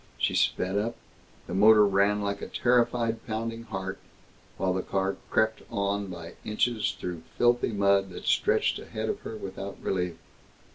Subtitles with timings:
[0.17, 0.95] She sped up.
[1.45, 3.99] The motor ran like a terrified pounding heart,
[4.57, 9.37] while the car crept on by inches through filthy mud that stretched ahead of her
[9.37, 10.15] without relief.